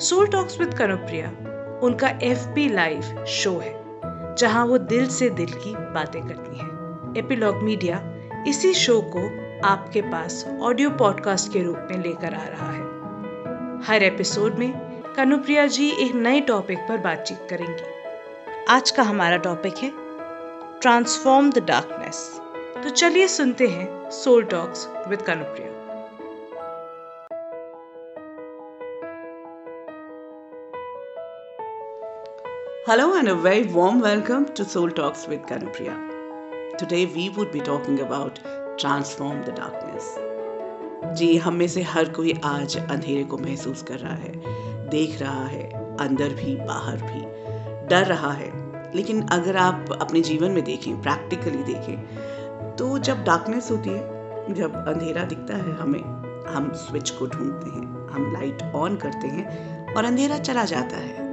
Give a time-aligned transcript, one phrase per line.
[0.00, 1.28] Soul talks with Kanupriya
[1.82, 3.72] उनका F P live show है,
[4.34, 8.00] जहाँ वो दिल से दिल की बातें करती हैं। एपिलॉग मीडिया
[8.48, 9.22] इसी शो को
[9.66, 12.82] आपके पास ऑडियो पॉडकास्ट के रूप में लेकर आ रहा है।
[13.84, 14.72] हर एपिसोड में
[15.16, 19.92] कनुप्रिया जी एक नए टॉपिक पर बातचीत करेंगी। आज का हमारा टॉपिक है
[20.80, 22.18] ट्रांसफॉर्म द डार्कनेस
[22.84, 25.75] तो चलिए सुनते हैं soul talks with Kanupriya
[32.88, 35.94] Hello and a very warm welcome to Soul Talks with Kanupriya.
[36.78, 38.38] Today we would be talking about
[38.78, 40.04] Transform the Darkness.
[41.18, 44.32] जी, हम में से हर कोई आज अंधेरे को महसूस कर रहा है,
[44.88, 45.64] देख रहा है,
[46.06, 47.24] अंदर भी, बाहर भी,
[47.88, 48.52] डर रहा है
[48.94, 54.84] लेकिन अगर आप अपने जीवन में देखें प्रैक्टिकली देखें तो जब डार्कनेस होती है, जब
[54.88, 56.02] अंधेरा दिखता है हमें,
[56.54, 61.25] हम स्विच को ढूंढते हैं, हम लाइट ऑन करते हैं और अंधेरा चला जाता है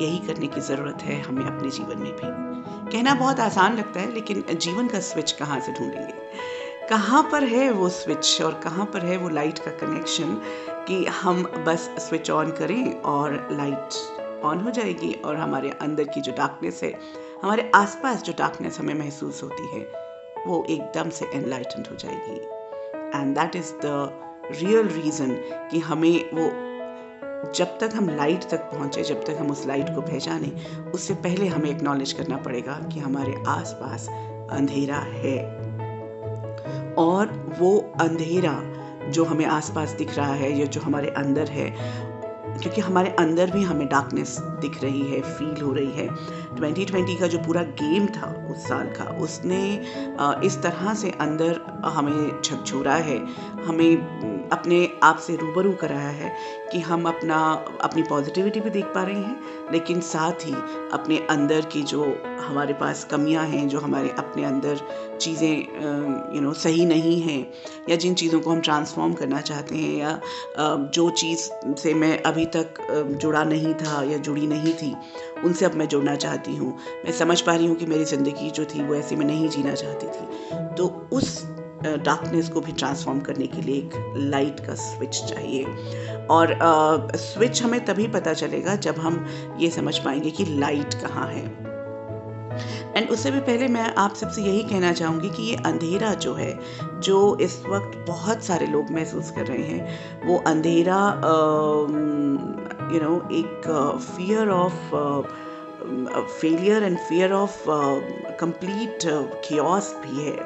[0.00, 2.52] यही करने की ज़रूरत है हमें अपने जीवन में भी।
[2.92, 6.12] कहना बहुत आसान लगता है, लेकिन जीवन का स्विच कहाँ से ढूंढेंगे?
[6.88, 10.40] कहाँ पर है वो स्विच और कहाँ पर है वो लाइट का कनेक्शन
[10.88, 13.88] कि हम बस स्विच ऑन करें और लाइट
[14.44, 17.00] ऑन हो जाएगी और हमारे अंदर की जो डार्कनेस है,
[17.42, 19.92] हमारे आसपास जो डार्कनेस हमें महसूस होती है,
[20.46, 22.40] वो एकदम से एनलाइटेंड हो जाएगी।
[23.18, 24.10] And that is the
[24.52, 25.32] real reason
[25.70, 26.71] कि हमें वो
[27.42, 30.52] जब तक हम लाइट तक पहुँचे, जब तक हम उस लाइट को पहचाने,
[30.94, 34.08] उससे पहले हमें एक्नॉलेज करना पड़ेगा कि हमारे आसपास
[34.50, 35.38] अंधेरा है।
[36.98, 38.60] और वो अंधेरा
[39.10, 41.68] जो हमें आसपास दिख रहा है या जो हमारे अंदर है,
[42.52, 46.08] क्योंकि हमारे अंदर भी हमें डार्कनेस दिख रही है फील हो रही है।
[46.56, 49.60] 2020 का जो पूरा गेम था उस साल का, उसने
[50.46, 53.18] इस तरह से अंदर हमें झकझोरा है।
[53.64, 56.32] हमें अपने आप से रूबरू कराया है
[56.72, 57.38] कि हम अपना,
[57.80, 60.54] अपनी पॉजिटिविटी भी देख पा रहे हैं, लेकिन साथ ही
[60.92, 62.04] अपने अंदर की जो
[62.40, 64.80] हमारे पास कमियाँ हैं, जो हमारे अपने अंदर
[65.20, 67.52] चीज़ें यू नो सही नहीं हैं,
[67.88, 70.20] या जिन चीज़ों को हम ट्रांसफॉर्म करना चाहते हैं, या
[70.94, 71.48] जो चीज़
[71.82, 72.74] से मैं अभी तक
[73.22, 74.94] जुड़ा नहीं था, या जुड़ी नहीं थी,
[75.44, 78.64] उनसे अब मैं जुड़ना चाहती हूँ। मैं समझ पा रही हूँ कि मेरी ज़िंदगी जो
[78.64, 81.42] थी, वो ऐसे में नहीं जीना चाहती थी। तो उस
[81.82, 85.64] डार्कनेस को भी ट्रांसफॉर्म करने के लिए एक लाइट का स्विच चाहिए।
[86.30, 86.58] और
[87.16, 89.26] स्विच हमें तभी पता चलेगा जब हम
[89.60, 91.44] ये समझ पाएँगे कि लाइट कहाँ है।
[92.96, 96.58] एंड उससे भी पहले मैं आप सबसे यही कहना चाहूँगी कि ये अंधेरा जो है,
[97.00, 100.98] जो इस वक्त बहुत सारे लोग महसूस कर रहे हैं, वो अंधेरा
[102.92, 103.68] यू नो एक
[104.16, 104.94] fear of
[106.40, 107.64] failure and fear of
[108.40, 108.98] complete
[109.48, 110.36] chaos भी है।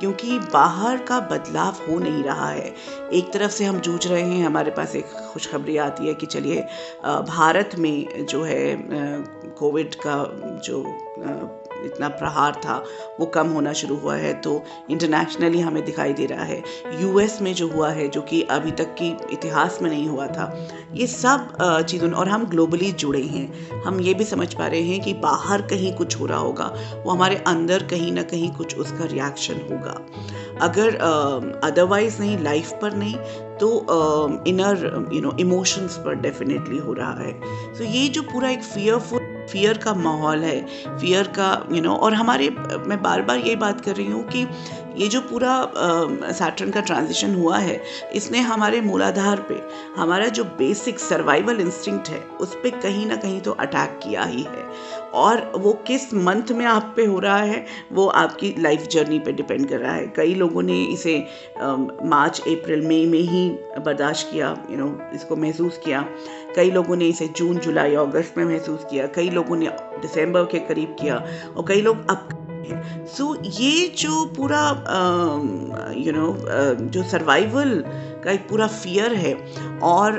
[0.00, 2.74] क्योंकि बाहर का बदलाव हो नहीं रहा है।
[3.12, 6.62] एक तरफ़ से हम जूझ रहे हैं, हमारे पास एक खुशखबरी आती है कि चलिए
[7.28, 8.76] भारत में जो है
[9.58, 10.16] कोविड का
[10.64, 10.82] जो
[11.84, 12.82] इतना प्रहार था,
[13.20, 16.62] वो कम होना शुरू हुआ है तो इंटरनेशनली हमें दिखाई दे रहा है।
[17.00, 20.68] यूएस में जो हुआ है, जो कि अभी तक की इतिहास में नहीं हुआ था,
[20.94, 25.00] ये सब चीज़ों, और हम ग्लोबली जुड़े हैं। हम ये भी समझ पा रहे हैं
[25.00, 29.04] कि बाहर कहीं कुछ हो रहा होगा, वो हमारे अंदर कहीं ना कहीं कुछ उसका
[29.04, 30.00] रिएक्शन होगा।
[30.60, 30.96] अगर
[31.64, 33.14] अदरवाइज़ नहीं लाइफ पर नहीं
[33.60, 38.50] तो इनर यू नो इमोशंस पर डेफिनेटली हो रहा है। तो so, ये जो पूरा
[38.50, 42.48] एक फियरफुल फियर का माहौल है फियर का यू you नो know, और हमारे
[42.86, 44.46] मैं बार बार यही बात कर रही हूँ कि
[44.96, 45.52] ये जो पूरा
[46.32, 47.80] सैटर्न का ट्रांजिशन हुआ है
[48.14, 49.60] इसने हमारे मूलाधार पे
[49.96, 54.42] हमारा जो बेसिक सर्वाइवल इंस्टिंक्ट है उस पर कहीं ना कहीं तो अटैक किया ही
[54.42, 54.66] है।
[55.14, 59.32] और वो किस मंथ में आप पे हो रहा है वो आपकी लाइफ जर्नी पे
[59.32, 61.16] डिपेंड कर रहा है। कई लोगों ने इसे
[61.60, 63.47] मार्च अप्रैल मई में ही
[63.84, 66.04] बर्दाश्त किया यू नो इसको महसूस किया।
[66.56, 69.68] कई लोगों ने इसे जून जुलाई अगस्त में महसूस किया। कई लोगों ने
[70.02, 71.16] दिसंबर के करीब किया
[71.56, 72.28] और कई लोग अब
[72.68, 74.60] सो so, ये जो पूरा
[75.96, 76.36] यू नो
[76.86, 77.82] जो सर्वाइवल
[78.24, 79.32] का एक पूरा फियर है
[79.82, 80.18] और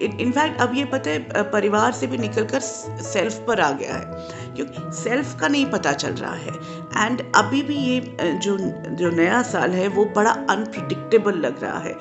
[0.00, 4.90] इनफैक्ट अब ये पता है परिवार से भी निकलकर सेल्फ पर आ गया है। क्योंकि
[4.96, 6.52] सेल्फ का नहीं पता चल रहा है।
[6.96, 8.00] एंड अभी भी ये
[8.36, 8.56] जो
[8.90, 11.94] जो नया साल है, वो बड़ा अनप्रडिक्टेबल लग रहा है।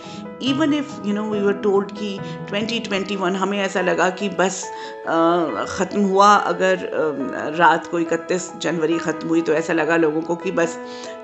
[0.44, 2.18] Even if you know we were told कि
[2.52, 4.64] 2021 हमें ऐसा लगा कि बस
[5.70, 6.90] ख़त्म हुआ। अगर
[7.58, 10.78] रात को इकतीस जनवरी ख़त्म हुई तो ऐसा लगा लोगों को कि बस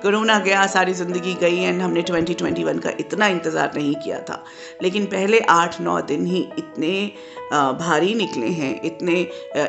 [0.03, 4.43] कोरोना गया, सारी ज़िंदगी गई एंड हमने 2021 का इतना इंतज़ार नहीं किया था।
[4.83, 7.11] लेकिन पहले आठ नौ दिन ही इतने
[7.53, 9.19] भारी निकले हैं। इतने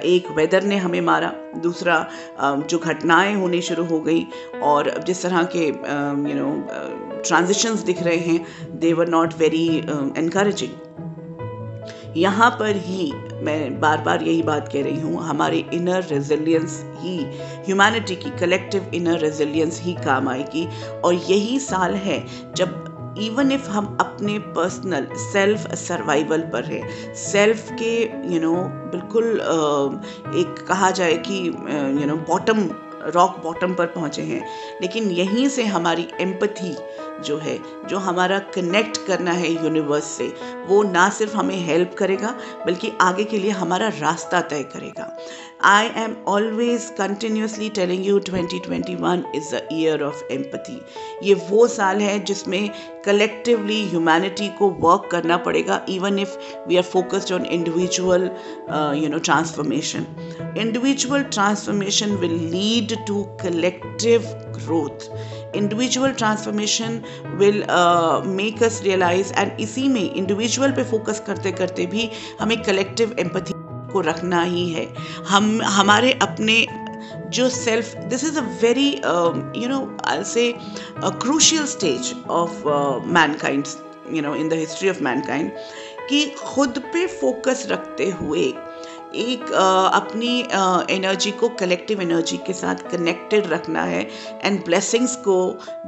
[0.07, 2.07] एक वेदर ने हमें मारा। दूसरा
[2.43, 4.27] जो घटनाएँ होनी शुरू हो गई
[4.63, 5.67] और जिस तरह के
[6.31, 6.69] यू नो
[7.27, 8.47] ट्रांजिशंस दिख रहे हैं
[8.79, 9.67] they were not very
[10.19, 10.71] encouraging
[12.17, 13.13] यहाँ पर ही
[13.43, 17.17] मैं बार बार यही बात कह रही हूँ, हमारे इनर रेजिलियंस ही
[17.67, 20.67] ह्यूमैनिटी की कलेक्टिव इनर रेजिलियंस ही काम आएगी
[21.05, 22.25] और यही साल है
[22.57, 22.84] जब
[23.23, 28.65] इवन इफ़ हम अपने पर्सनल सेल्फ सर्वाइवल पर है सेल्फ के यू you नो know,
[28.93, 29.25] बिल्कुल
[30.41, 32.69] एक कहा जाए कि you know bottom
[33.15, 34.45] rock bottom पर पहुँचे हैं।
[34.83, 36.75] लेकिन यहीं से हमारी एम्पथी
[37.25, 37.59] जो है
[37.89, 40.27] जो हमारा कनेक्ट करना है यूनिवर्स से
[40.69, 42.35] वो ना सिर्फ़ हमें हेल्प करेगा
[42.67, 45.17] बल्कि आगे के लिए हमारा रास्ता तय करेगा।
[45.65, 50.81] I am always continuously telling you 2021 is the year of empathy
[51.23, 52.69] ये वो साल है जिसमें
[53.05, 56.37] कलेक्टिवली ह्यूमैनिटी को वर्क करना पड़ेगा even if
[56.69, 58.31] we are focused on individual
[58.99, 60.07] you know transformation
[60.59, 64.29] individual transformation will lead to collective
[64.59, 65.11] growth
[65.57, 67.03] individual transformation
[67.39, 67.65] will
[68.37, 72.11] make us realise and इसी में इंडिविजुअल पे फोकस करते करते भी
[72.41, 73.64] हमें कलेक्टिव एम्पथी
[73.95, 74.87] को रखना ही है।
[75.29, 76.67] हम, हमारे अपने
[77.35, 78.91] जो self this is a very
[79.63, 80.53] you know I say
[81.23, 82.63] crucial stage of
[83.13, 83.67] mankind
[84.13, 85.51] you know in the history of mankind
[86.09, 88.53] कि खुद पे फोकस रखते हुए
[89.17, 89.53] एक
[89.95, 90.39] अपनी
[90.95, 94.03] एनर्जी को कलेक्टिव एनर्जी के साथ कनेक्टेड रखना है
[94.45, 95.37] एंड ब्लेसिंग्स को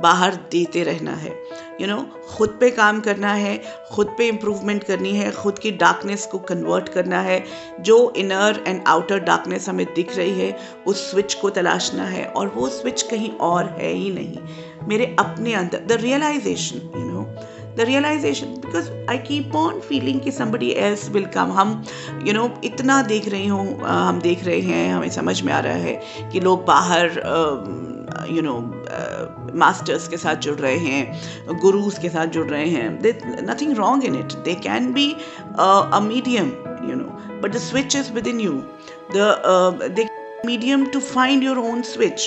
[0.03, 3.57] बाहर देते रहना है। यू you नो know, खुद पे काम करना है
[3.93, 7.43] खुद पे इम्प्रूवमेंट करनी है खुद की डार्कनेस को कन्वर्ट करना है।
[7.81, 10.57] जो इनर एंड आउटर डार्कनेस हमें दिख रही है
[10.87, 15.55] उस स्विच को तलाशना है और वो स्विच कहीं और है ही नहीं। मेरे अपने
[15.55, 17.16] अंदर the realisation you know
[17.77, 22.35] the realisation because I keep on feeling कि समबडी एल्स विल कम हम यू you
[22.35, 25.75] नो know, इतना देख रही हूँ हम देख रहे हैं हमें समझ में आ रहा
[25.75, 26.01] है
[26.33, 27.07] कि लोग बाहर
[28.31, 28.59] यू नो
[29.55, 33.03] मास्टर्स के साथ जुड़ रहे हैं गुरुज के साथ जुड़ रहे हैं.
[33.03, 35.11] They nothing wrong in it they can be
[35.59, 36.47] a medium
[36.91, 38.63] you know but the switch is within you
[39.17, 40.09] the
[40.45, 42.25] medium to find your own switch.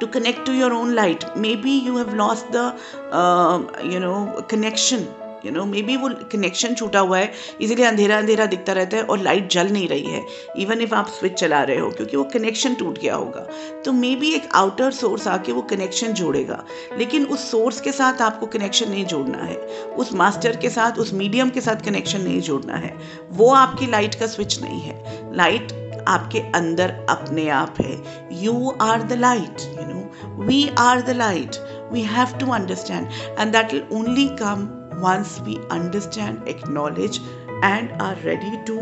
[0.00, 1.24] To connect to your own light.
[1.36, 2.66] Maybe you have lost the
[3.12, 3.58] uh,
[3.94, 4.18] you know
[4.48, 5.08] connection.
[5.44, 9.18] You know maybe वो connection छूटा हुआ है इसीलिए अंधेरा अंधेरा दिखता रहता है और
[9.18, 10.22] लाइट जल नहीं रही है।
[10.58, 13.46] इवन इफ़ आप स्विच चला रहे हो क्योंकि वो कनेक्शन टूट गया होगा।
[13.84, 16.64] तो मे बी एक आउटर सोर्स आके वो कनेक्शन जोड़ेगा।
[16.98, 19.56] लेकिन उस सोर्स के साथ आपको कनेक्शन नहीं जोड़ना है।
[19.96, 22.94] उस मास्टर के साथ उस मीडियम के साथ कनेक्शन नहीं जोड़ना है।
[23.30, 25.72] वो आपकी लाइट का स्विच नहीं है। लाइट
[26.08, 27.96] आपके अंदर अपने आप है।
[28.42, 31.56] You are the light you know we are the light
[31.92, 33.08] we have to understand
[33.38, 34.68] and that will only come
[35.04, 37.20] once we understand acknowledge
[37.64, 38.78] and are ready to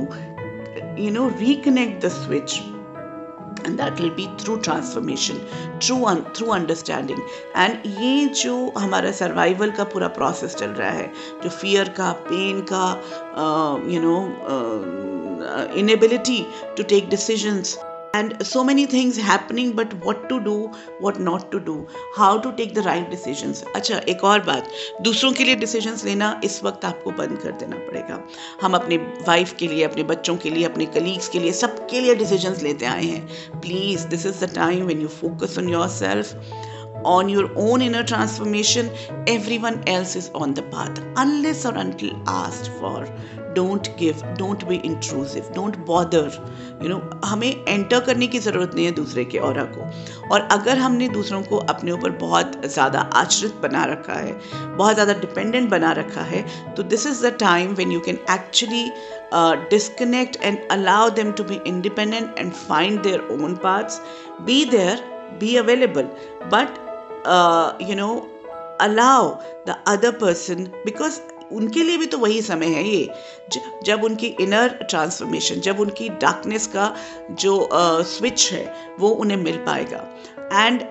[1.02, 2.60] you know reconnect the switch
[3.66, 5.40] and that will be through transformation
[5.80, 7.22] through un, through understanding
[7.54, 12.64] and ये जो हमारा survival का पूरा process चल रहा है जो fear का पेन
[12.72, 12.86] का
[13.92, 14.16] you know
[15.80, 16.38] inability
[16.76, 17.76] to take decisions
[18.15, 20.55] and so many things happening but what to do
[20.99, 21.75] what not to do
[22.15, 24.69] how to take the right decisions अच्छा एक और बात
[25.01, 28.19] दूसरों के लिए डिसीजंस लेना इस वक्त आपको बंद कर देना पड़ेगा
[28.61, 32.15] हम अपने वाइफ के लिए अपने बच्चों के लिए अपने कलीग्स के लिए सबके लिए
[32.15, 36.69] डिसीजंस लेते आए हैं please this is the time when you focus on yourself
[37.03, 38.89] on your own inner transformation,
[39.27, 40.99] everyone else is on the path.
[41.17, 43.07] Unless or until asked for,
[43.56, 46.30] don't give don't be intrusive don't bother
[46.82, 50.78] you know हमें enter करने की ज़रूरत नहीं है दूसरे के और को। और अगर
[50.78, 54.32] हमने दूसरों को अपने ऊपर बहुत ज़्यादा आश्रित बना रखा है,
[54.76, 56.44] बहुत ज़्यादा डिपेंडेंट बना रखा है
[56.74, 58.84] तो this is the time when you can actually
[59.70, 64.00] disconnect and allow them to be independent and find their own parts
[64.46, 65.04] be there
[65.40, 66.08] be available
[66.54, 66.78] but
[67.88, 68.10] you know
[68.80, 69.28] allow
[69.66, 71.20] the other person because
[71.52, 73.08] उनके लिए भी तो वही समय है ये।
[73.84, 76.94] जब उनकी इनर ट्रांसफॉर्मेशन जब उनकी डार्कनेस का
[77.30, 80.06] जो स्विच uh, है वो उन्हें मिल पाएगा।
[80.52, 80.82] And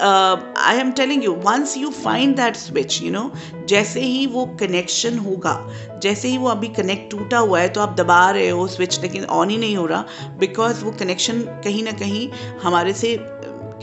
[0.58, 3.32] I am telling you once you find that switch you know
[3.70, 5.56] जैसे ही वो कनेक्शन होगा
[6.04, 9.26] जैसे ही वो अभी कनेक्ट टूटा हुआ है तो आप दबा रहे हो स्विच लेकिन
[9.26, 12.30] ऑन ही नहीं हो रहा बिकॉज़ वो कनेक्शन कहीं ना कहीं
[12.64, 13.18] हमारे से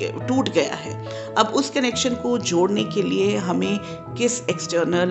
[0.01, 0.93] टूट गया है।
[1.39, 3.79] अब उस कनेक्शन को जोड़ने के लिए हमें
[4.19, 5.11] किस एक्सटर्नल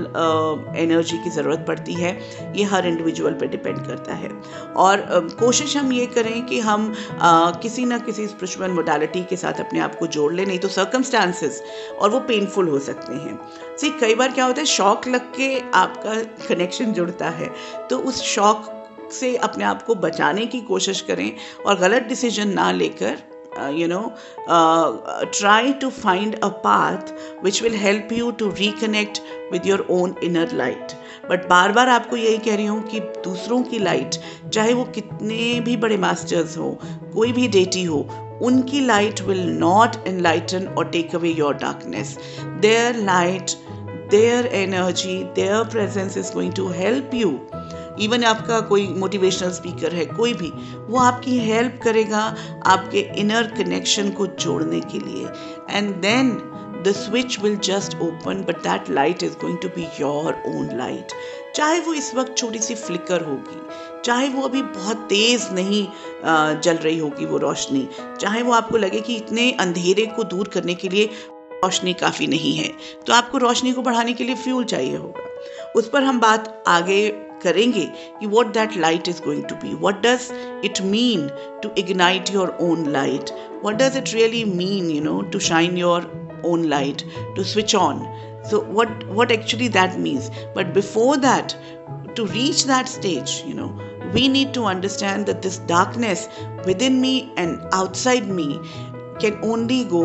[0.77, 2.11] एनर्जी की ज़रूरत पड़ती है
[2.57, 4.29] ये हर इंडिविजुअल पे डिपेंड करता है।
[4.75, 9.35] और uh, कोशिश हम ये करें कि हम uh, किसी ना किसी स्पिरिचुअल मोडालिटी के
[9.35, 11.61] साथ अपने आप को जोड़ लें नहीं तो सर्कमस्टांसेस
[11.99, 13.39] और वो पेनफुल हो सकते हैं।
[13.77, 17.49] सी कई बार क्या होता है शौक लग के आपका कनेक्शन जुड़ता है
[17.89, 18.77] तो उस शौक
[19.13, 21.31] से अपने आप को बचाने की कोशिश करें
[21.65, 23.17] और गलत डिसीज़न ना लेकर
[23.59, 24.01] you know
[24.49, 30.51] try to find a path which will help you to reconnect with your own inner
[30.53, 30.93] light
[31.29, 34.15] but बार बार आपको यही कह रही हूँ कि दूसरों की लाइट
[34.53, 36.77] चाहे वो कितने भी बड़े मास्टर्स हो,
[37.13, 37.99] कोई भी डेटी हो,
[38.41, 42.17] उनकी लाइट विल नॉट एनलाइटन और take away your darkness
[42.61, 43.51] their light
[44.11, 47.29] their energy their presence is going to help you
[47.99, 52.23] even आपका कोई मोटिवेशनल स्पीकर है, कोई भी, वो आपकी हेल्प करेगा
[52.65, 55.27] आपके इनर कनेक्शन को जोड़ने के लिए।
[55.69, 56.31] And then
[56.83, 61.13] the switch will just open but that light is going to be your own light
[61.55, 63.59] चाहे वो इस वक्त छोटी सी फ्लिकर होगी,
[64.05, 65.85] चाहे वो अभी बहुत तेज नहीं
[66.61, 67.87] जल रही होगी वो रोशनी,
[68.19, 71.09] चाहे वो आपको लगे कि इतने अंधेरे को दूर करने के लिए
[71.53, 72.71] रोशनी काफ़ी नहीं है
[73.07, 75.27] तो आपको रोशनी को बढ़ाने के लिए फ्यूल चाहिए होगा।
[75.75, 77.07] उस पर हम बात आगे
[77.42, 77.86] करेंगे
[78.20, 80.28] कि what that light is going to be what does
[80.64, 81.28] it mean
[81.62, 83.30] to ignite your own light
[83.64, 86.10] what does it really mean you know to shine your
[86.46, 87.04] own light
[87.34, 88.02] to switch on
[88.50, 91.56] so what what actually that means but before that
[92.14, 93.70] to reach that stage you know
[94.12, 96.28] we need to understand that this darkness
[96.64, 98.60] within me and outside me
[99.18, 100.04] can only go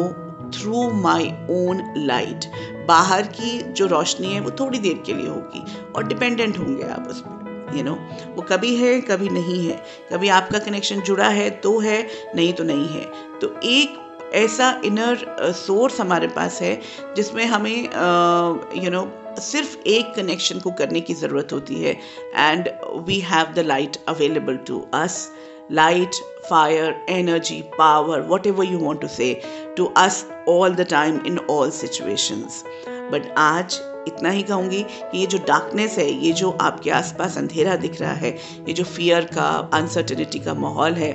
[0.51, 2.51] through my own light
[2.89, 7.09] बाहर की जो रोशनी है वो थोड़ी देर के लिए होगी और डिपेंडेंट होंगे आप
[7.11, 7.95] उस पर यू नो
[8.35, 12.65] वो कभी है कभी नहीं है। कभी आपका कनेक्शन जुड़ा है तो है नहीं तो
[12.65, 13.05] नहीं है।
[13.41, 14.03] तो एक
[14.35, 15.25] ऐसा इनर
[15.57, 16.81] सोर्स uh, हमारे पास है
[17.17, 19.09] जिसमें हमें यू uh, नो
[19.41, 21.93] सिर्फ़ एक कनेक्शन को करने की ज़रूरत होती है।
[22.37, 22.69] And
[23.07, 25.19] we have the light available to us
[25.69, 26.15] light,
[26.49, 29.43] fire, energy, power, whatever you want to say,
[29.77, 32.65] to us all the time in all situations.
[33.11, 37.77] But आज इतना ही कहूँगी कि ये जो डार्कनेस है ये जो आपके आसपास अंधेरा
[37.77, 38.31] दिख रहा है
[38.69, 41.13] ये जो फियर का अनसर्टेनिटी का माहौल है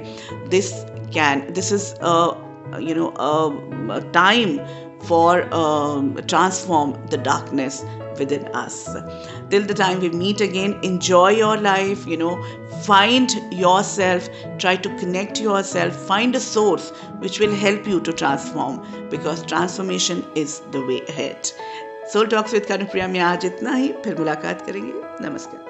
[0.50, 0.72] this
[1.15, 1.88] can this is
[2.84, 4.58] you know time
[5.03, 7.85] for um, transform the darkness
[8.19, 8.88] within us
[9.50, 12.35] till the time we meet again enjoy your life you know
[12.83, 18.83] find yourself try to connect yourself find a source which will help you to transform
[19.11, 21.53] because transformation is the way ahead
[22.09, 24.93] soul talks with kanupriya में आज इतना ही फिर मुलाकात करेंगे
[25.29, 25.70] नमस्कार